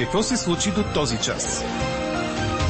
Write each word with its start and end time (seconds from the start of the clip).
Какво 0.00 0.22
се 0.22 0.36
случи 0.36 0.70
до 0.70 0.82
този 0.94 1.16
час? 1.16 1.64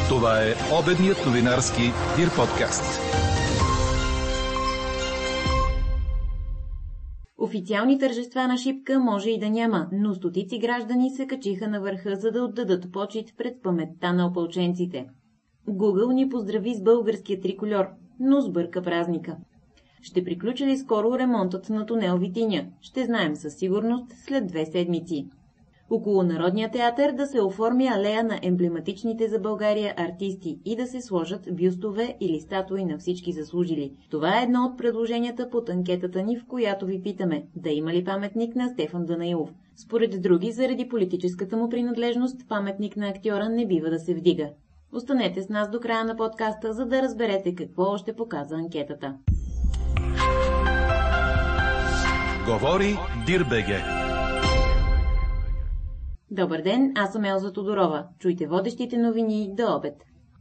Това 0.09 0.43
е 0.43 0.55
обедният 0.81 1.27
новинарски 1.27 1.83
Дир 2.17 2.29
подкаст. 2.37 3.01
Официални 7.39 7.99
тържества 7.99 8.49
на 8.49 8.59
Шипка 8.59 9.01
може 9.01 9.31
и 9.31 9.39
да 9.39 9.51
няма, 9.51 9.89
но 9.93 10.15
стотици 10.15 10.59
граждани 10.59 11.11
се 11.11 11.27
качиха 11.27 11.69
на 11.69 11.81
върха, 11.81 12.17
за 12.17 12.31
да 12.31 12.43
отдадат 12.43 12.93
почет 12.93 13.27
пред 13.39 13.63
паметта 13.63 14.13
на 14.13 14.27
опълченците. 14.27 15.07
Гугъл 15.69 16.11
ни 16.11 16.29
поздрави 16.29 16.75
с 16.75 16.83
българския 16.83 17.41
трикольор, 17.41 17.87
но 18.21 18.41
сбърка 18.41 18.83
празника. 18.83 19.37
Ще 20.03 20.25
приключи 20.25 20.67
ли 20.67 20.79
скоро 20.79 21.19
ремонтът 21.19 21.71
на 21.71 21.87
тунел 21.87 22.19
Витиня? 22.19 22.67
Ще 22.81 23.05
знаем 23.05 23.37
със 23.37 23.55
сигурност 23.55 24.07
след 24.27 24.47
две 24.47 24.67
седмици. 24.67 25.27
Около 25.93 26.23
Народния 26.23 26.71
театър 26.71 27.13
да 27.13 27.27
се 27.27 27.41
оформи 27.41 27.89
алея 27.89 28.25
на 28.25 28.39
емблематичните 28.43 29.29
за 29.29 29.39
България 29.39 29.95
артисти 29.97 30.59
и 30.65 30.77
да 30.77 30.87
се 30.87 31.01
сложат 31.01 31.49
бюстове 31.57 32.17
или 32.21 32.41
статуи 32.41 32.85
на 32.85 32.99
всички 32.99 33.33
заслужили. 33.33 33.93
Това 34.11 34.41
е 34.41 34.43
едно 34.43 34.65
от 34.65 34.79
предложенията 34.79 35.51
под 35.51 35.69
анкетата 35.69 36.23
ни, 36.23 36.39
в 36.39 36.47
която 36.47 36.87
ви 36.87 37.03
питаме, 37.03 37.45
да 37.57 37.71
има 37.71 37.93
ли 37.93 38.05
паметник 38.05 38.57
на 38.57 38.69
Стефан 38.69 39.05
Данаилов. 39.05 39.51
Според 39.77 40.23
други, 40.23 40.53
заради 40.53 40.89
политическата 40.89 41.57
му 41.57 41.69
принадлежност, 41.69 42.49
паметник 42.49 42.97
на 42.97 43.09
актьора 43.09 43.49
не 43.49 43.67
бива 43.67 43.91
да 43.91 43.99
се 43.99 44.15
вдига. 44.15 44.49
Останете 44.93 45.43
с 45.43 45.49
нас 45.49 45.71
до 45.71 45.81
края 45.81 46.05
на 46.05 46.17
подкаста, 46.17 46.73
за 46.73 46.87
да 46.87 47.03
разберете 47.03 47.55
какво 47.55 47.83
още 47.83 48.13
показа 48.13 48.57
анкетата. 48.57 49.15
Говори 52.47 52.97
Дирбеге. 53.27 54.00
Добър 56.33 56.63
ден, 56.63 56.93
аз 56.97 57.13
съм 57.13 57.25
Елза 57.25 57.53
Тодорова. 57.53 58.07
Чуйте 58.19 58.47
водещите 58.47 58.99
новини 58.99 59.51
до 59.57 59.77
обед. 59.77 59.95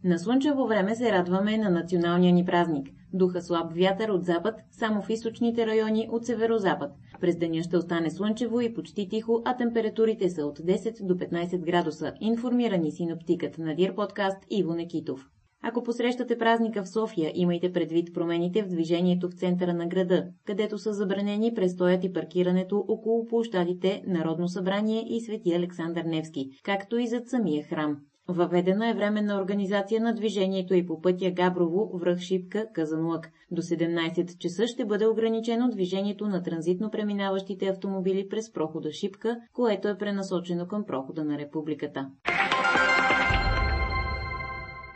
На 0.03 0.19
слънчево 0.19 0.67
време 0.67 0.95
се 0.95 1.11
радваме 1.11 1.58
на 1.58 1.69
националния 1.69 2.33
ни 2.33 2.45
празник. 2.45 2.88
Духа 3.14 3.41
слаб 3.41 3.73
вятър 3.73 4.09
от 4.09 4.25
запад, 4.25 4.55
само 4.72 5.02
в 5.02 5.09
източните 5.09 5.67
райони 5.67 6.08
от 6.11 6.25
северозапад. 6.25 6.91
През 7.22 7.38
деня 7.38 7.64
ще 7.64 7.77
остане 7.77 8.09
слънчево 8.09 8.61
и 8.61 8.73
почти 8.73 9.09
тихо, 9.09 9.41
а 9.45 9.58
температурите 9.58 10.30
са 10.30 10.45
от 10.45 10.59
10 10.59 11.05
до 11.05 11.14
15 11.14 11.66
градуса. 11.66 12.14
Информирани 12.21 12.92
синоптикът 12.92 13.58
на 13.58 13.75
Дир 13.75 13.95
подкаст 13.95 14.38
Иво 14.49 14.73
Некитов. 14.73 15.30
Ако 15.63 15.83
посрещате 15.83 16.38
празника 16.38 16.83
в 16.83 16.89
София, 16.89 17.31
имайте 17.35 17.71
предвид 17.71 18.13
промените 18.13 18.63
в 18.63 18.67
движението 18.67 19.29
в 19.29 19.33
центъра 19.33 19.73
на 19.73 19.88
града, 19.88 20.25
където 20.45 20.77
са 20.77 20.93
забранени 20.93 21.53
престоят 21.53 22.03
и 22.03 22.13
паркирането 22.13 22.85
около 22.88 23.25
площадите 23.25 24.03
Народно 24.07 24.47
събрание 24.47 25.05
и 25.07 25.21
Свети 25.21 25.53
Александър 25.53 26.03
Невски, 26.03 26.49
както 26.63 26.97
и 26.97 27.07
зад 27.07 27.30
самия 27.30 27.63
храм. 27.63 27.97
Въведена 28.27 28.89
е 28.89 28.93
временна 28.93 29.41
организация 29.41 30.02
на 30.02 30.13
движението 30.13 30.73
и 30.73 30.85
по 30.85 31.02
пътя 31.02 31.31
Габрово, 31.31 31.91
връх 31.93 32.19
Шипка, 32.19 32.65
Казанлък. 32.73 33.30
До 33.52 33.61
17 33.61 34.37
часа 34.37 34.67
ще 34.67 34.85
бъде 34.85 35.07
ограничено 35.07 35.69
движението 35.69 36.27
на 36.27 36.43
транзитно 36.43 36.91
преминаващите 36.91 37.67
автомобили 37.67 38.27
през 38.30 38.52
прохода 38.52 38.91
Шипка, 38.91 39.37
което 39.53 39.87
е 39.87 39.97
пренасочено 39.97 40.67
към 40.67 40.85
прохода 40.85 41.23
на 41.23 41.37
републиката. 41.37 42.09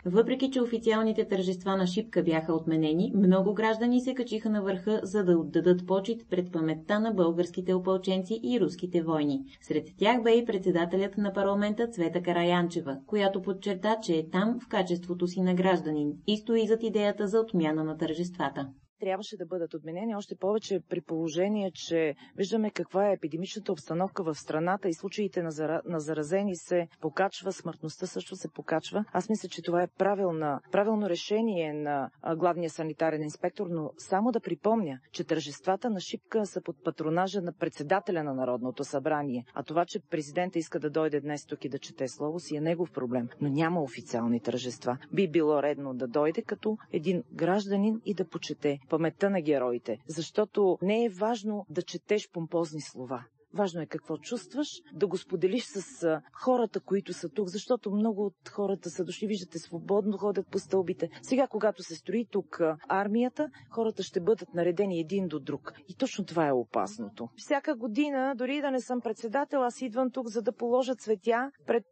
Въпреки, 0.05 0.51
че 0.51 0.61
официалните 0.61 1.27
тържества 1.27 1.77
на 1.77 1.87
Шипка 1.87 2.23
бяха 2.23 2.53
отменени, 2.53 3.13
много 3.15 3.53
граждани 3.53 4.01
се 4.01 4.13
качиха 4.13 4.49
на 4.49 4.61
върха, 4.61 4.99
за 5.03 5.23
да 5.23 5.37
отдадат 5.37 5.87
почет 5.87 6.29
пред 6.29 6.51
паметта 6.51 6.99
на 6.99 7.11
българските 7.11 7.73
опълченци 7.73 8.39
и 8.43 8.59
руските 8.59 9.01
войни. 9.01 9.45
Сред 9.61 9.87
тях 9.97 10.23
бе 10.23 10.37
и 10.37 10.45
председателят 10.45 11.17
на 11.17 11.33
парламента 11.33 11.87
Цвета 11.87 12.21
Караянчева, 12.21 12.97
която 13.07 13.41
подчерта, 13.41 13.97
че 14.03 14.15
е 14.15 14.29
там 14.29 14.59
в 14.63 14.67
качеството 14.67 15.27
си 15.27 15.41
на 15.41 15.53
гражданин 15.53 16.13
и 16.27 16.37
стои 16.37 16.67
зад 16.67 16.83
идеята 16.83 17.27
за 17.27 17.39
отмяна 17.39 17.83
на 17.83 17.97
тържествата 17.97 18.67
трябваше 19.03 19.37
да 19.37 19.45
бъдат 19.45 19.73
отменени, 19.73 20.15
още 20.15 20.35
повече 20.35 20.79
при 20.89 21.01
положение, 21.01 21.71
че 21.71 22.15
виждаме 22.35 22.71
каква 22.71 23.09
е 23.09 23.13
епидемичната 23.13 23.71
обстановка 23.71 24.23
в 24.23 24.35
страната 24.35 24.89
и 24.89 24.93
случаите 24.93 25.41
на, 25.41 25.51
зара... 25.51 25.81
на 25.85 25.99
заразени 25.99 26.55
се 26.55 26.87
покачва, 27.01 27.51
смъртността 27.51 28.07
също 28.07 28.35
се 28.35 28.49
покачва. 28.49 29.05
Аз 29.13 29.29
мисля, 29.29 29.49
че 29.49 29.61
това 29.61 29.83
е 29.83 29.87
правилна, 29.87 30.61
правилно 30.71 31.09
решение 31.09 31.73
на 31.73 32.09
главния 32.35 32.69
санитарен 32.69 33.21
инспектор, 33.21 33.67
но 33.69 33.91
само 33.97 34.31
да 34.31 34.39
припомня, 34.39 34.99
че 35.11 35.23
тържествата 35.23 35.89
на 35.89 35.99
Шипка 35.99 36.45
са 36.45 36.61
под 36.61 36.83
патронажа 36.83 37.41
на 37.41 37.53
председателя 37.53 38.23
на 38.23 38.33
Народното 38.33 38.83
събрание, 38.83 39.45
а 39.53 39.63
това, 39.63 39.85
че 39.85 39.99
президента 39.99 40.59
иска 40.59 40.79
да 40.79 40.89
дойде 40.89 41.21
днес 41.21 41.45
тук 41.45 41.65
и 41.65 41.69
да 41.69 41.79
чете 41.79 42.07
слово 42.07 42.39
си 42.39 42.55
е 42.55 42.61
негов 42.61 42.91
проблем, 42.91 43.29
но 43.41 43.49
няма 43.49 43.81
официални 43.81 44.39
тържества. 44.39 44.97
Би 45.13 45.27
било 45.27 45.63
редно 45.63 45.93
да 45.93 46.07
дойде 46.07 46.41
като 46.41 46.77
един 46.91 47.23
гражданин 47.33 48.01
и 48.05 48.13
да 48.13 48.25
почете 48.25 48.79
паметта 48.93 49.29
на 49.29 49.41
героите, 49.41 49.97
защото 50.07 50.77
не 50.81 51.05
е 51.05 51.09
важно 51.09 51.65
да 51.69 51.81
четеш 51.81 52.29
помпозни 52.31 52.81
слова. 52.81 53.25
Важно 53.53 53.81
е 53.81 53.85
какво 53.85 54.17
чувстваш, 54.17 54.81
да 54.93 55.07
го 55.07 55.17
споделиш 55.17 55.65
с 55.65 56.21
хората, 56.33 56.79
които 56.79 57.13
са 57.13 57.29
тук, 57.29 57.47
защото 57.47 57.91
много 57.91 58.25
от 58.25 58.49
хората 58.49 58.89
са 58.89 59.03
дошли, 59.03 59.27
виждате, 59.27 59.59
свободно 59.59 60.17
ходят 60.17 60.47
по 60.47 60.59
стълбите. 60.59 61.09
Сега, 61.21 61.47
когато 61.47 61.83
се 61.83 61.95
строи 61.95 62.25
тук 62.31 62.61
армията, 62.87 63.49
хората 63.69 64.03
ще 64.03 64.19
бъдат 64.19 64.53
наредени 64.53 64.99
един 64.99 65.27
до 65.27 65.39
друг. 65.39 65.73
И 65.89 65.95
точно 65.95 66.25
това 66.25 66.47
е 66.47 66.51
опасното. 66.51 67.29
Всяка 67.37 67.75
година, 67.75 68.33
дори 68.37 68.61
да 68.61 68.71
не 68.71 68.81
съм 68.81 69.01
председател, 69.01 69.63
аз 69.63 69.81
идвам 69.81 70.11
тук, 70.11 70.27
за 70.27 70.41
да 70.41 70.51
положа 70.51 70.95
цветя 70.95 71.51
пред 71.67 71.85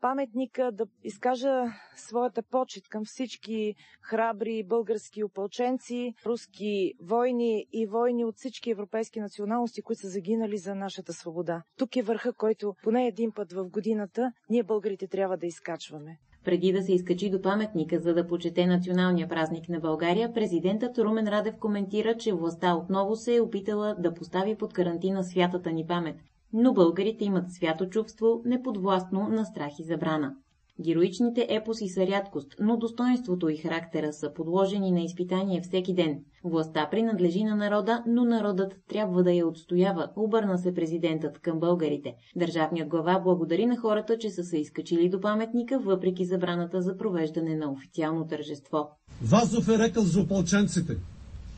паметника, 0.00 0.70
да 0.72 0.86
изкажа 1.04 1.64
своята 1.96 2.42
почет 2.42 2.88
към 2.88 3.02
всички 3.04 3.74
храбри 4.02 4.64
български 4.64 5.24
опълченци, 5.24 6.14
руски 6.26 6.92
войни 7.00 7.66
и 7.72 7.86
войни 7.86 8.24
от 8.24 8.36
всички 8.36 8.70
европейски 8.70 9.20
националности, 9.20 9.82
които 9.82 10.00
са 10.00 10.08
загинали 10.08 10.58
за 10.58 10.74
наш 10.74 10.95
нашата 10.96 11.12
свобода. 11.12 11.62
Тук 11.78 11.96
е 11.96 12.02
върха, 12.02 12.32
който 12.32 12.74
поне 12.82 13.06
един 13.06 13.32
път 13.32 13.52
в 13.52 13.68
годината 13.68 14.32
ние 14.50 14.62
българите 14.62 15.06
трябва 15.06 15.36
да 15.36 15.46
изкачваме. 15.46 16.18
Преди 16.44 16.72
да 16.72 16.82
се 16.82 16.92
изкачи 16.92 17.30
до 17.30 17.42
паметника, 17.42 18.00
за 18.00 18.14
да 18.14 18.26
почете 18.26 18.66
националния 18.66 19.28
празник 19.28 19.68
на 19.68 19.80
България, 19.80 20.32
президентът 20.32 20.98
Румен 20.98 21.28
Радев 21.28 21.58
коментира, 21.58 22.16
че 22.16 22.32
властта 22.32 22.74
отново 22.74 23.16
се 23.16 23.36
е 23.36 23.40
опитала 23.40 23.96
да 23.98 24.14
постави 24.14 24.56
под 24.56 24.72
карантина 24.72 25.24
святата 25.24 25.72
ни 25.72 25.86
памет. 25.86 26.16
Но 26.52 26.72
българите 26.72 27.24
имат 27.24 27.52
свято 27.52 27.88
чувство, 27.88 28.42
неподвластно 28.44 29.28
на 29.28 29.44
страх 29.44 29.72
и 29.78 29.84
забрана. 29.84 30.34
Героичните 30.80 31.46
епоси 31.50 31.88
са 31.88 32.06
рядкост, 32.06 32.54
но 32.60 32.76
достоинството 32.76 33.48
и 33.48 33.56
характера 33.56 34.12
са 34.12 34.32
подложени 34.34 34.90
на 34.90 35.00
изпитание 35.00 35.60
всеки 35.60 35.94
ден. 35.94 36.18
Властта 36.44 36.88
принадлежи 36.90 37.44
на 37.44 37.56
народа, 37.56 38.02
но 38.06 38.24
народът 38.24 38.76
трябва 38.88 39.22
да 39.22 39.32
я 39.32 39.46
отстоява, 39.46 40.08
обърна 40.16 40.58
се 40.58 40.74
президентът 40.74 41.38
към 41.38 41.60
българите. 41.60 42.14
Държавният 42.36 42.88
глава 42.88 43.20
благодари 43.24 43.66
на 43.66 43.76
хората, 43.76 44.18
че 44.18 44.30
са 44.30 44.44
се 44.44 44.58
изкачили 44.58 45.08
до 45.08 45.20
паметника, 45.20 45.78
въпреки 45.78 46.24
забраната 46.24 46.82
за 46.82 46.96
провеждане 46.96 47.56
на 47.56 47.72
официално 47.72 48.26
тържество. 48.26 48.88
Вазов 49.22 49.68
е 49.68 49.78
рекал 49.78 50.02
за 50.02 50.20
опълченците. 50.20 50.96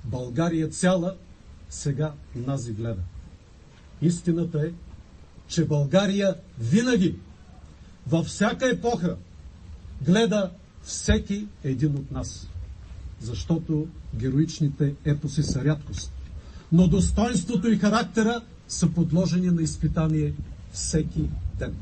България 0.04 0.68
цяла 0.68 1.14
сега 1.70 2.12
нази 2.36 2.72
гледа. 2.72 3.00
Истината 4.02 4.66
е, 4.66 4.70
че 5.48 5.66
България 5.66 6.34
винаги 6.60 7.14
във 8.08 8.26
всяка 8.26 8.70
епоха 8.70 9.16
гледа 10.02 10.50
всеки 10.82 11.46
един 11.64 11.94
от 11.94 12.10
нас. 12.12 12.48
Защото 13.20 13.88
героичните 14.14 14.94
епоси 15.04 15.42
са 15.42 15.64
рядкост. 15.64 16.12
Но 16.72 16.88
достоинството 16.88 17.68
и 17.68 17.78
характера 17.78 18.42
са 18.68 18.88
подложени 18.88 19.46
на 19.46 19.62
изпитание 19.62 20.32
всеки 20.72 21.28
ден. 21.58 21.74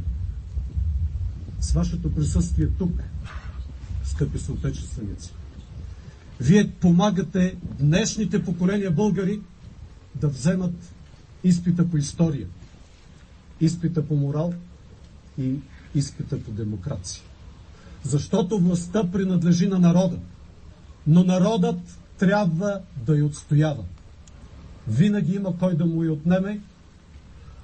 С 1.60 1.72
вашето 1.72 2.14
присъствие 2.14 2.68
тук, 2.78 3.02
скъпи 4.04 4.38
съотечественици, 4.38 5.32
вие 6.40 6.70
помагате 6.70 7.56
днешните 7.78 8.44
поколения 8.44 8.90
българи 8.90 9.40
да 10.14 10.28
вземат 10.28 10.92
изпита 11.44 11.90
по 11.90 11.96
история, 11.96 12.46
изпита 13.60 14.06
по 14.06 14.16
морал 14.16 14.54
и 15.38 15.54
изпита 15.98 16.42
по 16.42 16.50
демокрация. 16.50 17.22
Защото 18.02 18.58
властта 18.58 19.10
принадлежи 19.10 19.66
на 19.66 19.78
народа, 19.78 20.18
но 21.06 21.24
народът 21.24 21.98
трябва 22.18 22.80
да 23.06 23.16
я 23.16 23.24
отстоява. 23.24 23.84
Винаги 24.88 25.34
има 25.34 25.58
кой 25.58 25.76
да 25.76 25.86
му 25.86 26.04
я 26.04 26.12
отнеме, 26.12 26.60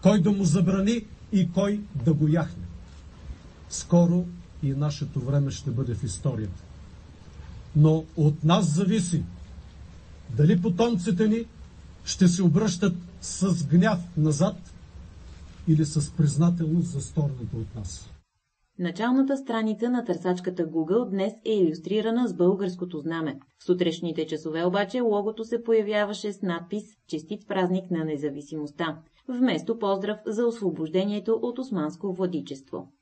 кой 0.03 0.21
да 0.21 0.31
му 0.31 0.45
забрани 0.45 1.05
и 1.33 1.53
кой 1.53 1.81
да 2.05 2.13
го 2.15 2.29
яхне. 2.29 2.65
Скоро 3.71 4.27
и 4.63 4.71
нашето 4.71 5.21
време 5.21 5.51
ще 5.51 5.71
бъде 5.71 5.95
в 5.95 6.03
историята. 6.03 6.63
Но 7.77 8.05
от 8.17 8.45
нас 8.45 8.75
зависи 8.75 9.23
дали 10.37 10.63
потомците 10.63 11.29
ни 11.29 11.45
ще 12.05 12.29
се 12.29 12.43
обръщат 12.43 12.95
с 13.21 13.65
гняв 13.65 13.99
назад 14.17 14.57
или 15.69 15.85
с 15.85 16.11
признателност 16.11 16.89
за 16.89 17.01
стороната 17.01 17.57
от 17.57 17.75
нас. 17.75 18.09
Началната 18.79 19.37
страница 19.37 19.91
на 19.91 20.05
търсачката 20.05 20.67
Google 20.67 21.11
днес 21.11 21.33
е 21.45 21.53
иллюстрирана 21.53 22.29
с 22.29 22.35
българското 22.35 22.99
знаме. 22.99 23.39
В 23.59 23.65
сутрешните 23.65 24.27
часове 24.27 24.65
обаче 24.65 25.01
логото 25.01 25.45
се 25.45 25.63
появяваше 25.63 26.33
с 26.33 26.43
надпис 26.43 26.85
«Честит 27.09 27.49
празник 27.49 27.91
на 27.91 28.05
независимостта», 28.05 28.99
вместо 29.29 29.79
поздрав 29.79 30.19
за 30.27 30.47
освобождението 30.47 31.39
от 31.43 31.59
османско 31.59 32.13
владичество. 32.13 32.93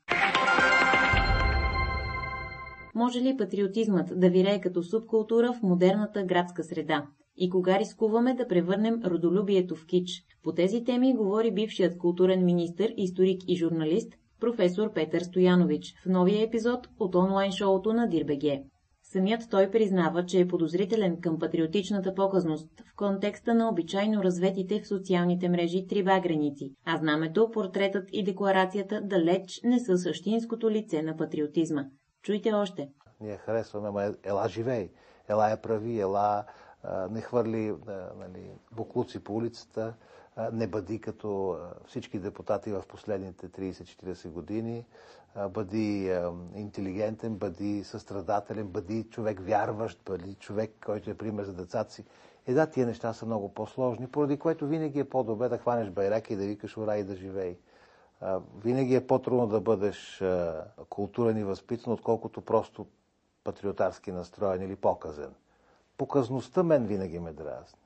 Може 2.95 3.21
ли 3.21 3.37
патриотизмът 3.37 4.19
да 4.19 4.29
вирее 4.29 4.61
като 4.61 4.83
субкултура 4.83 5.53
в 5.53 5.63
модерната 5.63 6.23
градска 6.23 6.63
среда? 6.63 7.07
И 7.37 7.49
кога 7.49 7.79
рискуваме 7.79 8.33
да 8.33 8.47
превърнем 8.47 9.01
родолюбието 9.05 9.75
в 9.75 9.85
кич? 9.85 10.23
По 10.43 10.53
тези 10.53 10.83
теми 10.83 11.15
говори 11.15 11.51
бившият 11.51 11.97
културен 11.97 12.45
министр, 12.45 12.87
историк 12.97 13.41
и 13.47 13.55
журналист 13.55 14.13
професор 14.41 14.93
Петър 14.93 15.21
Стоянович 15.21 15.93
в 16.05 16.09
новия 16.09 16.43
епизод 16.43 16.87
от 16.99 17.15
онлайн-шоуто 17.15 17.93
на 17.93 18.07
Дирбеге. 18.07 18.63
Самият 19.03 19.41
той 19.49 19.71
признава, 19.71 20.25
че 20.25 20.39
е 20.39 20.47
подозрителен 20.47 21.21
към 21.21 21.39
патриотичната 21.39 22.15
показност 22.15 22.67
в 22.91 22.95
контекста 22.95 23.53
на 23.53 23.69
обичайно 23.69 24.23
разветите 24.23 24.81
в 24.81 24.87
социалните 24.87 25.49
мрежи 25.49 25.87
три 25.87 26.03
багреници, 26.03 26.73
а 26.85 26.97
знамето, 26.97 27.51
портретът 27.51 28.09
и 28.11 28.23
декларацията 28.23 29.01
далеч 29.01 29.61
не 29.63 29.79
са 29.79 29.97
същинското 29.97 30.71
лице 30.71 31.01
на 31.01 31.17
патриотизма. 31.17 31.85
Чуйте 32.23 32.53
още. 32.53 32.89
Ние 33.21 33.37
харесваме, 33.37 33.87
ама 33.87 34.13
ела 34.23 34.49
живей, 34.49 34.91
ела 35.29 35.49
я 35.49 35.61
прави, 35.61 35.99
ела 35.99 36.43
не 37.09 37.21
хвърли 37.21 37.75
нали, 38.19 38.51
буклуци 38.71 39.23
по 39.23 39.35
улицата, 39.35 39.93
не 40.53 40.67
бъди 40.67 41.01
като 41.01 41.59
всички 41.85 42.19
депутати 42.19 42.71
в 42.71 42.83
последните 42.87 43.49
30-40 43.49 44.29
години, 44.29 44.85
бъди 45.49 46.19
интелигентен, 46.55 47.35
бъди 47.35 47.83
състрадателен, 47.83 48.67
бъди 48.67 49.03
човек 49.03 49.39
вярващ, 49.39 50.03
бъди 50.05 50.35
човек, 50.35 50.71
който 50.85 51.09
е 51.09 51.17
пример 51.17 51.43
за 51.43 51.53
децата 51.53 51.93
си. 51.93 52.05
Е 52.47 52.53
да, 52.53 52.67
тия 52.67 52.85
неща 52.85 53.13
са 53.13 53.25
много 53.25 53.53
по-сложни, 53.53 54.07
поради 54.07 54.37
което 54.37 54.67
винаги 54.67 54.99
е 54.99 55.09
по-добре 55.09 55.49
да 55.49 55.57
хванеш 55.57 55.89
байрак 55.89 56.29
и 56.29 56.35
да 56.35 56.43
викаш 56.45 56.77
ура 56.77 56.97
и 56.97 57.03
да 57.03 57.15
живей. 57.15 57.57
Винаги 58.63 58.95
е 58.95 59.07
по-трудно 59.07 59.47
да 59.47 59.61
бъдеш 59.61 60.23
културен 60.89 61.37
и 61.37 61.43
възпитан, 61.43 61.93
отколкото 61.93 62.41
просто 62.41 62.87
патриотарски 63.43 64.11
настроен 64.11 64.61
или 64.61 64.75
показен. 64.75 65.33
Показността 66.01 66.63
мен 66.63 66.87
винаги 66.87 67.19
ме 67.19 67.33
дразни. 67.33 67.79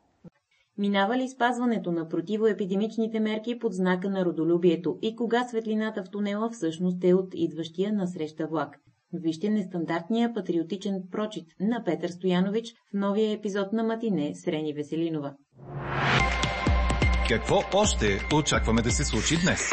Минава 0.78 1.18
ли 1.18 1.30
спазването 1.30 1.92
на 1.92 2.10
противоепидемичните 2.10 3.20
мерки 3.20 3.60
под 3.60 3.74
знака 3.74 4.10
на 4.10 4.26
родолюбието 4.26 4.98
и 5.02 5.16
кога 5.16 5.44
светлината 5.44 6.04
в 6.04 6.10
тунела 6.10 6.50
всъщност 6.50 7.04
е 7.04 7.14
от 7.14 7.28
идващия 7.34 7.94
насреща 7.94 8.48
влак? 8.48 8.78
Вижте 9.14 9.50
нестандартния 9.50 10.34
патриотичен 10.34 11.04
прочит 11.12 11.46
на 11.60 11.84
Петър 11.84 12.10
Стоянович 12.10 12.74
в 12.74 12.94
новия 12.94 13.32
епизод 13.32 13.74
на 13.74 13.84
Матине 13.84 14.36
с 14.36 14.48
Рени 14.48 14.74
Веселинова. 14.74 15.34
Какво 17.30 17.56
още 17.74 18.06
очакваме 18.36 18.82
да 18.82 18.92
се 18.92 19.04
случи 19.04 19.36
днес? 19.44 19.72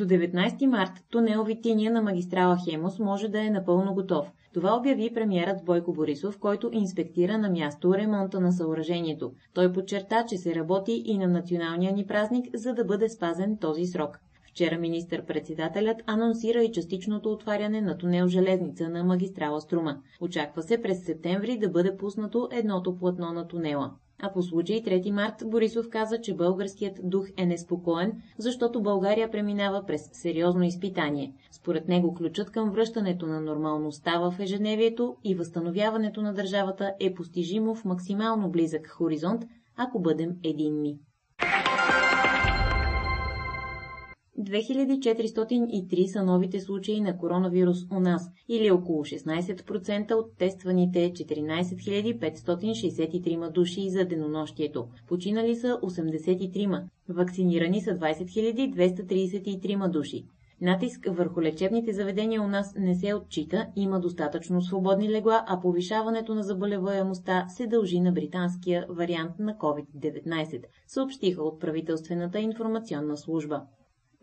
До 0.00 0.06
19 0.06 0.66
март 0.66 0.92
тунел 1.10 1.44
Витиния 1.44 1.92
на 1.92 2.02
магистрала 2.02 2.56
Хемос 2.64 2.98
може 2.98 3.28
да 3.28 3.44
е 3.46 3.50
напълно 3.50 3.94
готов. 3.94 4.32
Това 4.54 4.76
обяви 4.76 5.14
премиерът 5.14 5.64
Бойко 5.64 5.92
Борисов, 5.92 6.38
който 6.38 6.70
инспектира 6.72 7.38
на 7.38 7.50
място 7.50 7.94
ремонта 7.94 8.40
на 8.40 8.52
съоръжението. 8.52 9.32
Той 9.54 9.72
подчерта, 9.72 10.24
че 10.28 10.36
се 10.36 10.54
работи 10.54 11.02
и 11.06 11.18
на 11.18 11.28
националния 11.28 11.92
ни 11.92 12.06
празник, 12.06 12.46
за 12.54 12.74
да 12.74 12.84
бъде 12.84 13.08
спазен 13.08 13.58
този 13.60 13.86
срок. 13.86 14.18
Вчера 14.50 14.78
министър-председателят 14.78 15.96
анонсира 16.06 16.62
и 16.62 16.72
частичното 16.72 17.32
отваряне 17.32 17.80
на 17.80 17.98
тунел 17.98 18.28
Железница 18.28 18.88
на 18.88 19.04
магистрала 19.04 19.60
Струма. 19.60 19.96
Очаква 20.20 20.62
се 20.62 20.82
през 20.82 21.04
септември 21.04 21.58
да 21.58 21.68
бъде 21.68 21.96
пуснато 21.96 22.48
едното 22.52 22.96
платно 22.96 23.32
на 23.32 23.48
тунела. 23.48 23.90
А 24.22 24.32
по 24.32 24.42
случай 24.42 24.82
3 24.82 25.10
март 25.10 25.34
Борисов 25.46 25.88
каза, 25.90 26.20
че 26.20 26.34
българският 26.34 27.00
дух 27.02 27.26
е 27.36 27.46
неспокоен, 27.46 28.22
защото 28.38 28.82
България 28.82 29.30
преминава 29.30 29.86
през 29.86 30.10
сериозно 30.12 30.62
изпитание. 30.62 31.34
Според 31.52 31.88
него 31.88 32.14
ключът 32.14 32.50
към 32.50 32.70
връщането 32.70 33.26
на 33.26 33.40
нормалността 33.40 34.18
в 34.18 34.34
ежедневието 34.40 35.16
и 35.24 35.34
възстановяването 35.34 36.22
на 36.22 36.34
държавата 36.34 36.94
е 37.00 37.14
постижимо 37.14 37.74
в 37.74 37.84
максимално 37.84 38.50
близък 38.50 38.88
хоризонт, 38.88 39.44
ако 39.76 40.00
бъдем 40.00 40.36
единни. 40.44 40.98
2403 44.38 46.06
са 46.06 46.22
новите 46.22 46.60
случаи 46.60 47.00
на 47.00 47.18
коронавирус 47.18 47.78
у 47.92 48.00
нас, 48.00 48.30
или 48.48 48.70
около 48.70 49.04
16% 49.04 50.12
от 50.12 50.36
тестваните 50.38 51.12
14 51.12 52.18
563 52.18 53.52
души 53.52 53.90
за 53.90 54.04
денонощието. 54.04 54.88
Починали 55.08 55.56
са 55.56 55.78
83, 55.82 56.82
вакцинирани 57.08 57.80
са 57.80 57.90
20 57.90 58.74
233 58.74 59.88
души. 59.90 60.24
Натиск 60.60 61.08
върху 61.10 61.42
лечебните 61.42 61.92
заведения 61.92 62.42
у 62.42 62.46
нас 62.46 62.74
не 62.76 62.94
се 62.94 63.14
отчита, 63.14 63.66
има 63.76 64.00
достатъчно 64.00 64.62
свободни 64.62 65.10
легла, 65.10 65.44
а 65.46 65.60
повишаването 65.60 66.34
на 66.34 66.42
заболеваемостта 66.42 67.46
се 67.48 67.66
дължи 67.66 68.00
на 68.00 68.12
британския 68.12 68.86
вариант 68.88 69.38
на 69.38 69.54
COVID-19, 69.54 70.64
съобщиха 70.86 71.42
от 71.42 71.60
правителствената 71.60 72.38
информационна 72.38 73.16
служба. 73.16 73.62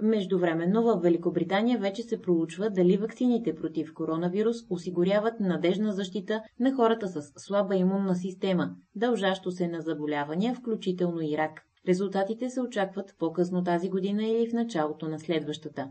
Междувременно 0.02 0.84
в 0.84 1.00
Великобритания 1.04 1.80
вече 1.80 2.04
се 2.04 2.22
проучва 2.22 2.70
дали 2.70 2.98
ваксините 2.98 3.56
против 3.56 3.94
коронавирус 3.94 4.58
осигуряват 4.70 5.40
надежна 5.40 5.94
защита 5.94 6.42
на 6.60 6.76
хората 6.76 7.08
с 7.08 7.22
слаба 7.38 7.76
имунна 7.76 8.16
система, 8.16 8.76
дължащо 8.96 9.52
се 9.52 9.68
на 9.68 9.82
заболявания, 9.82 10.56
включително 10.56 11.22
и 11.22 11.38
рак. 11.38 11.62
Резултатите 11.88 12.50
се 12.50 12.62
очакват 12.62 13.16
по-късно 13.20 13.64
тази 13.64 13.90
година 13.90 14.24
или 14.24 14.50
в 14.50 14.54
началото 14.54 15.08
на 15.10 15.20
следващата. 15.20 15.88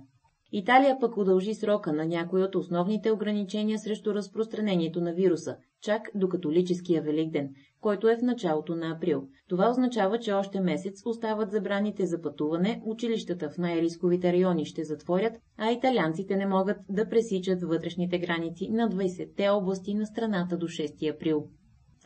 Италия 0.53 0.97
пък 1.00 1.17
удължи 1.17 1.55
срока 1.55 1.93
на 1.93 2.06
някои 2.06 2.43
от 2.43 2.55
основните 2.55 3.11
ограничения 3.11 3.79
срещу 3.79 4.14
разпространението 4.14 5.00
на 5.00 5.12
вируса, 5.12 5.56
чак 5.87 6.11
до 6.15 6.29
католическия 6.29 7.03
Великден, 7.03 7.50
който 7.81 8.09
е 8.09 8.17
в 8.17 8.23
началото 8.23 8.77
на 8.77 8.91
април. 8.91 9.29
Това 9.49 9.71
означава, 9.71 10.19
че 10.19 10.33
още 10.33 10.61
месец 10.61 11.03
остават 11.06 11.51
забраните 11.51 12.06
за 12.06 12.22
пътуване, 12.22 12.82
училищата 12.84 13.51
в 13.51 13.58
най-рисковите 13.58 14.32
райони 14.32 14.67
ще 14.67 14.84
затворят, 14.84 15.32
а 15.58 15.70
италианците 15.70 16.37
не 16.37 16.46
могат 16.46 16.77
да 16.89 17.08
пресичат 17.08 17.63
вътрешните 17.63 18.19
граници 18.19 18.69
на 18.70 18.91
20-те 18.91 19.49
области 19.49 19.94
на 19.94 20.06
страната 20.06 20.56
до 20.56 20.67
6 20.67 21.15
април 21.15 21.49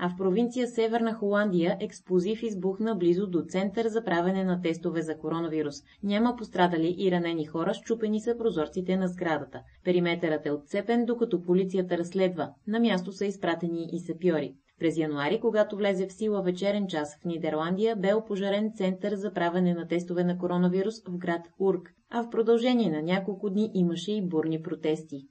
а 0.03 0.09
в 0.09 0.17
провинция 0.17 0.69
Северна 0.69 1.15
Холандия 1.15 1.77
експлозив 1.81 2.43
избухна 2.43 2.95
близо 2.95 3.27
до 3.27 3.43
център 3.43 3.89
за 3.89 4.05
правене 4.05 4.45
на 4.45 4.61
тестове 4.63 5.03
за 5.03 5.19
коронавирус. 5.19 5.75
Няма 6.03 6.37
пострадали 6.37 6.95
и 6.99 7.11
ранени 7.11 7.47
хора, 7.47 7.75
щупени 7.75 8.21
са 8.21 8.39
прозорците 8.39 8.97
на 8.97 9.09
сградата. 9.09 9.61
Периметърът 9.85 10.47
е 10.47 10.51
отцепен, 10.51 11.05
докато 11.05 11.43
полицията 11.43 11.99
разследва. 11.99 12.51
На 12.67 12.81
място 12.81 13.13
са 13.13 13.27
изпратени 13.27 13.89
и 13.93 14.01
сапьори. 14.01 14.55
През 14.79 14.97
януари, 14.97 15.41
когато 15.41 15.77
влезе 15.77 16.07
в 16.07 16.13
сила 16.13 16.43
вечерен 16.43 16.87
час 16.87 17.19
в 17.23 17.25
Нидерландия, 17.25 17.97
бе 17.97 18.15
опожарен 18.15 18.73
център 18.75 19.15
за 19.15 19.33
правене 19.33 19.75
на 19.75 19.89
тестове 19.89 20.25
на 20.25 20.39
коронавирус 20.39 20.95
в 21.09 21.19
град 21.19 21.43
Урк, 21.59 21.93
а 22.11 22.23
в 22.23 22.31
продължение 22.31 22.91
на 22.91 23.03
няколко 23.03 23.51
дни 23.51 23.71
имаше 23.75 24.13
и 24.13 24.29
бурни 24.29 24.63
протести. 24.63 25.27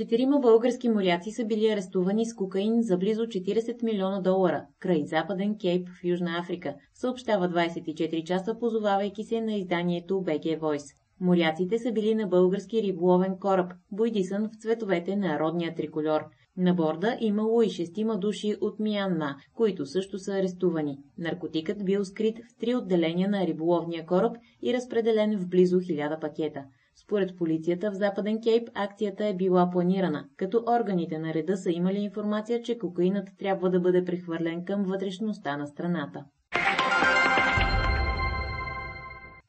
Четирима 0.00 0.38
български 0.38 0.88
моряци 0.88 1.30
са 1.30 1.44
били 1.44 1.68
арестувани 1.68 2.26
с 2.26 2.34
кокаин 2.34 2.82
за 2.82 2.96
близо 2.96 3.22
40 3.22 3.82
милиона 3.82 4.20
долара 4.20 4.66
край 4.78 5.04
Западен 5.06 5.58
Кейп 5.58 5.88
в 5.88 6.04
Южна 6.04 6.38
Африка, 6.40 6.74
съобщава 6.94 7.48
24 7.48 8.24
часа, 8.24 8.58
позовавайки 8.58 9.24
се 9.24 9.40
на 9.40 9.54
изданието 9.54 10.14
BG 10.14 10.60
Voice. 10.60 10.94
Моряците 11.20 11.78
са 11.78 11.92
били 11.92 12.14
на 12.14 12.26
български 12.26 12.82
риболовен 12.82 13.36
кораб, 13.40 13.72
бойдисан 13.92 14.48
в 14.48 14.62
цветовете 14.62 15.16
на 15.16 15.38
родния 15.38 15.74
трикольор. 15.74 16.20
На 16.56 16.74
борда 16.74 17.16
имало 17.20 17.62
и 17.62 17.70
шестима 17.70 18.18
души 18.18 18.56
от 18.60 18.80
Миянма, 18.80 19.36
които 19.54 19.86
също 19.86 20.18
са 20.18 20.32
арестувани. 20.32 20.98
Наркотикът 21.18 21.84
бил 21.84 22.04
скрит 22.04 22.38
в 22.38 22.58
три 22.60 22.74
отделения 22.74 23.28
на 23.28 23.46
риболовния 23.46 24.06
кораб 24.06 24.36
и 24.62 24.74
разпределен 24.74 25.38
в 25.38 25.48
близо 25.48 25.80
хиляда 25.80 26.20
пакета. 26.20 26.64
Според 27.04 27.36
полицията 27.36 27.90
в 27.90 27.94
Западен 27.94 28.40
Кейп 28.40 28.68
акцията 28.74 29.26
е 29.26 29.34
била 29.34 29.70
планирана, 29.70 30.24
като 30.36 30.64
органите 30.66 31.18
на 31.18 31.34
реда 31.34 31.56
са 31.56 31.70
имали 31.70 31.98
информация, 31.98 32.62
че 32.62 32.78
кокаинът 32.78 33.28
трябва 33.38 33.70
да 33.70 33.80
бъде 33.80 34.04
прехвърлен 34.04 34.64
към 34.64 34.82
вътрешността 34.84 35.56
на 35.56 35.66
страната. 35.66 36.24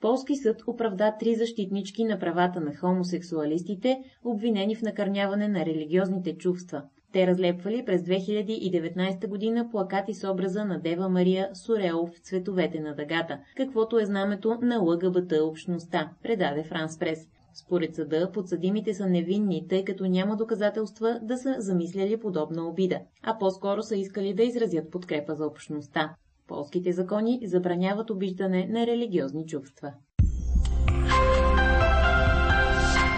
Полски 0.02 0.36
съд 0.36 0.62
оправда 0.68 1.16
три 1.20 1.36
защитнички 1.36 2.04
на 2.04 2.20
правата 2.20 2.62
на 2.62 2.76
хомосексуалистите, 2.76 3.98
обвинени 4.24 4.76
в 4.76 4.82
накърняване 4.82 5.48
на 5.48 5.66
религиозните 5.66 6.38
чувства. 6.38 6.84
Те 7.14 7.28
разлепвали 7.28 7.86
през 7.86 8.02
2019 8.02 9.28
година 9.28 9.70
плакати 9.72 10.14
с 10.14 10.32
образа 10.32 10.66
на 10.66 10.80
Дева 10.80 11.10
Мария 11.10 11.50
Сорео 11.54 12.08
в 12.08 12.20
цветовете 12.20 12.80
на 12.80 12.96
дъгата, 12.96 13.40
каквото 13.58 14.00
е 14.00 14.06
знамето 14.06 14.58
на 14.62 14.80
ЛГБТ 14.80 15.32
общността, 15.42 16.12
предаде 16.24 16.64
Франс 16.64 17.00
Прес. 17.00 17.20
Според 17.54 17.96
съда, 17.96 18.32
подсъдимите 18.34 18.94
са 18.94 19.08
невинни, 19.08 19.68
тъй 19.68 19.86
като 19.86 20.06
няма 20.06 20.36
доказателства 20.36 21.20
да 21.24 21.38
са 21.38 21.56
замисляли 21.58 22.20
подобна 22.20 22.68
обида, 22.68 23.00
а 23.24 23.38
по-скоро 23.38 23.84
са 23.84 23.96
искали 23.96 24.34
да 24.34 24.44
изразят 24.44 24.92
подкрепа 24.92 25.36
за 25.36 25.46
общността. 25.46 26.16
Полските 26.48 26.92
закони 26.92 27.40
забраняват 27.44 28.10
обиждане 28.10 28.68
на 28.68 28.88
религиозни 28.88 29.46
чувства. 29.46 29.94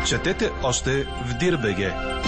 Четете 0.07 0.49
още 0.63 0.91
в 1.03 1.37
Дирбеге. 1.39 2.22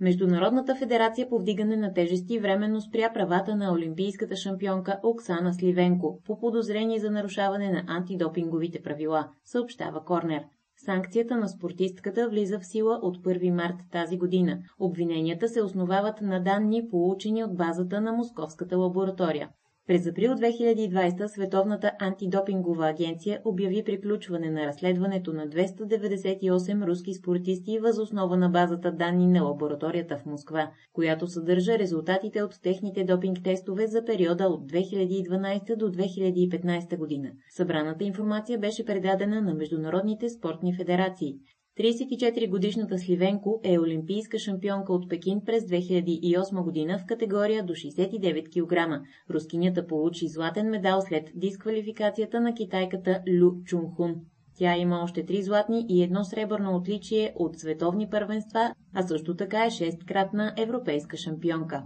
Международната 0.00 0.74
федерация 0.74 1.28
по 1.28 1.38
вдигане 1.38 1.76
на 1.76 1.92
тежести 1.92 2.38
временно 2.38 2.80
спря 2.80 3.12
правата 3.12 3.56
на 3.56 3.72
олимпийската 3.72 4.36
шампионка 4.36 5.00
Оксана 5.02 5.54
Сливенко 5.54 6.20
по 6.26 6.38
подозрение 6.38 6.98
за 6.98 7.10
нарушаване 7.10 7.70
на 7.70 7.84
антидопинговите 7.86 8.82
правила, 8.82 9.28
съобщава 9.44 10.04
Корнер. 10.04 10.42
Санкцията 10.76 11.36
на 11.36 11.48
спортистката 11.48 12.28
влиза 12.28 12.58
в 12.58 12.66
сила 12.66 12.98
от 13.02 13.18
1 13.18 13.50
март 13.50 13.76
тази 13.92 14.18
година. 14.18 14.58
Обвиненията 14.80 15.48
се 15.48 15.62
основават 15.62 16.20
на 16.20 16.42
данни, 16.42 16.88
получени 16.88 17.44
от 17.44 17.56
базата 17.56 18.00
на 18.00 18.12
Московската 18.12 18.78
лаборатория. 18.78 19.48
През 19.86 20.06
април 20.06 20.30
2020 20.30 21.26
Световната 21.26 21.92
антидопингова 22.00 22.88
агенция 22.88 23.40
обяви 23.44 23.84
приключване 23.84 24.50
на 24.50 24.66
разследването 24.66 25.32
на 25.32 25.48
298 25.48 26.86
руски 26.86 27.14
спортисти 27.14 27.78
въз 27.78 27.98
основа 27.98 28.36
на 28.36 28.48
базата 28.48 28.92
данни 28.92 29.26
на 29.26 29.42
лабораторията 29.42 30.16
в 30.16 30.26
Москва, 30.26 30.70
която 30.92 31.26
съдържа 31.26 31.78
резултатите 31.78 32.42
от 32.42 32.62
техните 32.62 33.04
допинг 33.04 33.38
тестове 33.44 33.86
за 33.86 34.04
периода 34.04 34.44
от 34.44 34.72
2012 34.72 35.76
до 35.76 35.86
2015 35.86 36.98
година. 36.98 37.30
Събраната 37.50 38.04
информация 38.04 38.58
беше 38.58 38.84
предадена 38.84 39.40
на 39.40 39.54
международните 39.54 40.28
спортни 40.28 40.74
федерации. 40.76 41.34
34-годишната 41.78 42.98
Сливенко 42.98 43.60
е 43.64 43.78
олимпийска 43.78 44.38
шампионка 44.38 44.92
от 44.92 45.08
Пекин 45.08 45.40
през 45.46 45.64
2008 45.64 46.62
година 46.62 46.98
в 46.98 47.06
категория 47.06 47.64
до 47.64 47.72
69 47.72 48.48
кг. 48.48 49.02
Рускинята 49.30 49.86
получи 49.86 50.28
златен 50.28 50.70
медал 50.70 51.00
след 51.00 51.30
дисквалификацията 51.34 52.40
на 52.40 52.54
китайката 52.54 53.22
Лю 53.40 53.62
Чунхун. 53.64 54.14
Тя 54.58 54.76
има 54.76 55.02
още 55.02 55.26
три 55.26 55.42
златни 55.42 55.86
и 55.88 56.02
едно 56.02 56.24
сребърно 56.24 56.76
отличие 56.76 57.32
от 57.36 57.58
световни 57.58 58.10
първенства, 58.10 58.74
а 58.94 59.02
също 59.02 59.36
така 59.36 59.64
е 59.64 59.70
шесткратна 59.70 60.54
европейска 60.56 61.16
шампионка. 61.16 61.82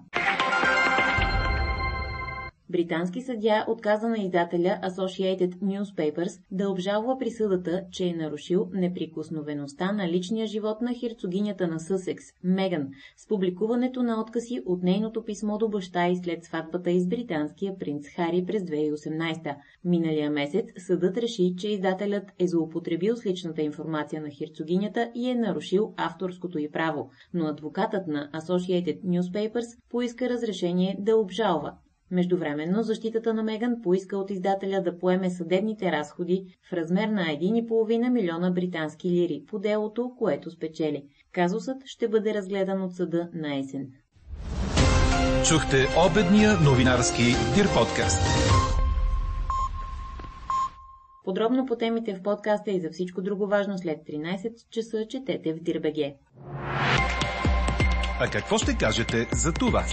Британски 2.70 3.20
съдя 3.20 3.64
отказа 3.68 4.08
на 4.08 4.18
издателя 4.18 4.78
Associated 4.84 5.54
Newspapers 5.54 6.40
да 6.50 6.70
обжалва 6.70 7.18
присъдата, 7.18 7.84
че 7.90 8.06
е 8.06 8.12
нарушил 8.12 8.68
неприкосновеността 8.72 9.92
на 9.92 10.08
личния 10.08 10.46
живот 10.46 10.80
на 10.80 10.94
херцогинята 10.94 11.68
на 11.68 11.80
Съсекс, 11.80 12.24
Меган, 12.44 12.88
с 13.16 13.28
публикуването 13.28 14.02
на 14.02 14.20
откази 14.20 14.62
от 14.66 14.82
нейното 14.82 15.24
писмо 15.24 15.58
до 15.58 15.68
баща 15.68 16.08
и 16.08 16.16
след 16.16 16.44
сватбата 16.44 16.90
и 16.90 17.00
с 17.00 17.06
британския 17.06 17.78
принц 17.78 18.08
Хари 18.16 18.44
през 18.46 18.62
2018. 18.62 19.56
Миналия 19.84 20.30
месец 20.30 20.66
съдът 20.78 21.16
реши, 21.16 21.54
че 21.58 21.68
издателят 21.68 22.24
е 22.38 22.46
злоупотребил 22.46 23.16
с 23.16 23.26
личната 23.26 23.62
информация 23.62 24.22
на 24.22 24.30
херцогинята 24.30 25.10
и 25.14 25.30
е 25.30 25.34
нарушил 25.34 25.94
авторското 25.96 26.58
й 26.58 26.70
право, 26.70 27.10
но 27.34 27.46
адвокатът 27.46 28.06
на 28.06 28.30
Associated 28.34 29.02
Newspapers 29.02 29.90
поиска 29.90 30.28
разрешение 30.28 30.96
да 30.98 31.16
обжалва 31.16 31.72
Междувременно 32.10 32.82
защитата 32.82 33.34
на 33.34 33.42
Меган 33.42 33.82
поиска 33.82 34.16
от 34.16 34.30
издателя 34.30 34.82
да 34.82 34.98
поеме 34.98 35.30
съдебните 35.30 35.92
разходи 35.92 36.44
в 36.70 36.72
размер 36.72 37.08
на 37.08 37.22
1,5 37.22 38.08
милиона 38.08 38.50
британски 38.50 39.10
лири 39.10 39.42
по 39.48 39.58
делото, 39.58 40.12
което 40.18 40.50
спечели. 40.50 41.04
Казусът 41.32 41.76
ще 41.84 42.08
бъде 42.08 42.34
разгледан 42.34 42.82
от 42.82 42.94
съда 42.94 43.28
на 43.34 43.58
есен. 43.58 43.92
Чухте 45.48 45.76
обедния 46.10 46.52
новинарски 46.64 47.22
Дир 47.54 47.66
подкаст. 47.78 48.22
Подробно 51.24 51.66
по 51.66 51.76
темите 51.76 52.14
в 52.14 52.22
подкаста 52.22 52.70
и 52.70 52.80
за 52.80 52.90
всичко 52.90 53.22
друго 53.22 53.46
важно 53.46 53.78
след 53.78 53.98
13 53.98 54.70
часа 54.70 55.06
четете 55.08 55.52
в 55.54 55.62
Дирбеге. 55.62 56.14
А 58.20 58.30
какво 58.32 58.58
ще 58.58 58.76
кажете 58.76 59.28
за 59.32 59.52
това? 59.52 59.84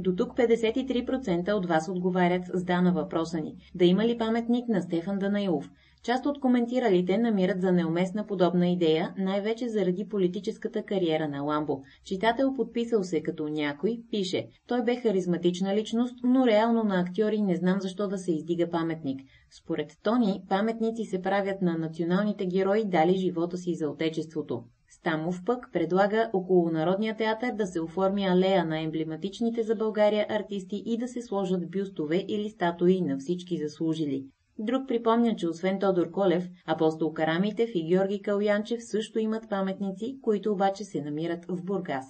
До 0.00 0.16
тук 0.16 0.36
53% 0.36 1.52
от 1.52 1.66
вас 1.66 1.88
отговарят 1.88 2.42
с 2.54 2.64
да 2.64 2.82
на 2.82 2.92
въпроса 2.92 3.40
ни. 3.40 3.56
Да 3.74 3.84
има 3.84 4.06
ли 4.06 4.18
паметник 4.18 4.68
на 4.68 4.82
Стефан 4.82 5.18
Данаилов? 5.18 5.70
Част 6.02 6.26
от 6.26 6.40
коментиралите 6.40 7.18
намират 7.18 7.60
за 7.60 7.72
неуместна 7.72 8.26
подобна 8.26 8.68
идея, 8.68 9.14
най-вече 9.18 9.68
заради 9.68 10.08
политическата 10.08 10.82
кариера 10.82 11.28
на 11.28 11.42
Ламбо. 11.42 11.82
Читател 12.04 12.54
подписал 12.54 13.02
се 13.02 13.22
като 13.22 13.48
някой, 13.48 14.00
пише, 14.10 14.48
той 14.66 14.84
бе 14.84 14.96
харизматична 14.96 15.76
личност, 15.76 16.14
но 16.24 16.46
реално 16.46 16.84
на 16.84 17.00
актьори 17.00 17.42
не 17.42 17.56
знам 17.56 17.80
защо 17.80 18.08
да 18.08 18.18
се 18.18 18.32
издига 18.32 18.70
паметник. 18.70 19.20
Според 19.50 19.98
Тони, 20.02 20.42
паметници 20.48 21.04
се 21.04 21.22
правят 21.22 21.62
на 21.62 21.78
националните 21.78 22.46
герои, 22.46 22.84
дали 22.84 23.16
живота 23.16 23.56
си 23.56 23.74
за 23.74 23.88
отечеството. 23.88 24.64
Стамов 25.00 25.44
пък 25.46 25.68
предлага 25.72 26.30
около 26.32 26.70
Народния 26.70 27.16
театър 27.16 27.52
да 27.52 27.66
се 27.66 27.80
оформи 27.80 28.26
алея 28.26 28.64
на 28.64 28.80
емблематичните 28.80 29.62
за 29.62 29.74
България 29.74 30.26
артисти 30.28 30.82
и 30.86 30.98
да 30.98 31.08
се 31.08 31.22
сложат 31.22 31.70
бюстове 31.70 32.24
или 32.28 32.50
статуи 32.50 33.00
на 33.00 33.18
всички 33.18 33.58
заслужили. 33.58 34.24
Друг 34.58 34.88
припомня, 34.88 35.36
че 35.36 35.48
освен 35.48 35.78
Тодор 35.78 36.10
Колев, 36.10 36.44
апостол 36.66 37.12
Карамитев 37.12 37.70
и 37.74 37.84
Георги 37.88 38.22
Калуянчев 38.22 38.84
също 38.84 39.18
имат 39.18 39.48
паметници, 39.48 40.18
които 40.22 40.52
обаче 40.52 40.84
се 40.84 41.02
намират 41.02 41.44
в 41.44 41.64
Бургас. 41.64 42.06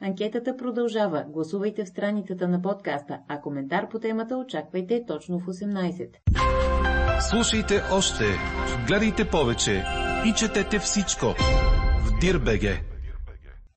Анкетата 0.00 0.56
продължава. 0.56 1.24
Гласувайте 1.28 1.84
в 1.84 1.88
страницата 1.88 2.48
на 2.48 2.62
подкаста, 2.62 3.18
а 3.28 3.40
коментар 3.40 3.88
по 3.88 3.98
темата 3.98 4.36
очаквайте 4.36 5.04
точно 5.06 5.38
в 5.38 5.46
18. 5.46 6.08
Слушайте 7.30 7.80
още, 7.92 8.24
гледайте 8.86 9.28
повече 9.30 9.84
и 10.26 10.32
четете 10.34 10.78
всичко 10.78 11.26
dir.bg 12.20 12.80